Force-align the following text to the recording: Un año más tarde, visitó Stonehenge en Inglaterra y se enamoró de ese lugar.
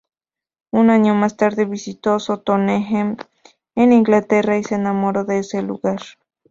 Un 0.71 0.89
año 0.89 1.13
más 1.13 1.37
tarde, 1.37 1.65
visitó 1.65 2.19
Stonehenge 2.19 3.23
en 3.75 3.93
Inglaterra 3.93 4.57
y 4.57 4.63
se 4.63 4.73
enamoró 4.73 5.25
de 5.25 5.37
ese 5.37 5.61
lugar. 5.61 5.99